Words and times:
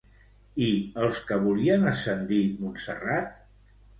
I 0.67 0.69
els 1.01 1.19
que 1.27 1.37
volien 1.43 1.85
ascendir 1.91 2.41
Montserrat? 2.63 3.37